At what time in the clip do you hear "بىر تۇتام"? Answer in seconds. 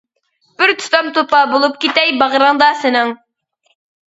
0.61-1.11